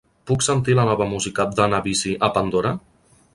Puc 0.29 0.45
sentir 0.45 0.77
la 0.79 0.85
nova 0.87 1.07
música 1.11 1.45
d'Anna 1.59 1.83
Vissi 1.89 2.15
a 2.29 2.31
Pandora? 2.39 2.73